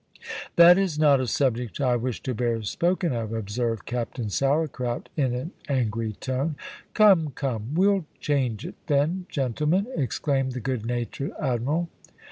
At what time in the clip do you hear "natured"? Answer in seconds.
10.87-11.33